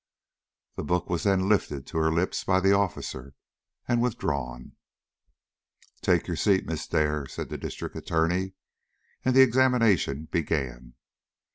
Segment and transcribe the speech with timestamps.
[0.77, 3.35] The book was then lifted to her lips by the officer,
[3.87, 4.71] and withdrawn.
[6.01, 8.53] "Take your seat, Miss Dare," said the District Attorney.
[9.23, 10.95] And the examination began.